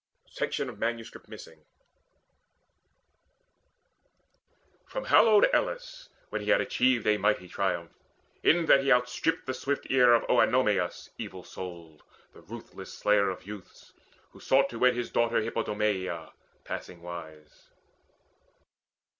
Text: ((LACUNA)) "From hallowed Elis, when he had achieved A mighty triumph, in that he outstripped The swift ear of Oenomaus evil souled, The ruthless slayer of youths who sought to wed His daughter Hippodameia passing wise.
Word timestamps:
((LACUNA)) 0.39 0.75
"From 4.87 5.05
hallowed 5.05 5.47
Elis, 5.53 6.09
when 6.29 6.41
he 6.41 6.49
had 6.49 6.59
achieved 6.59 7.05
A 7.05 7.17
mighty 7.17 7.47
triumph, 7.47 7.91
in 8.41 8.65
that 8.65 8.81
he 8.81 8.91
outstripped 8.91 9.45
The 9.45 9.53
swift 9.53 9.85
ear 9.91 10.15
of 10.15 10.23
Oenomaus 10.27 11.11
evil 11.19 11.43
souled, 11.43 12.01
The 12.33 12.41
ruthless 12.41 12.91
slayer 12.91 13.29
of 13.29 13.45
youths 13.45 13.93
who 14.31 14.39
sought 14.39 14.69
to 14.71 14.79
wed 14.79 14.95
His 14.95 15.11
daughter 15.11 15.39
Hippodameia 15.39 16.31
passing 16.63 17.03
wise. 17.03 17.69